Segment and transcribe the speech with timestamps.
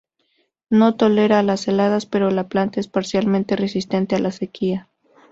[0.71, 4.89] No tolera las heladas, pero la planta es parcialmente resistente a la sequía.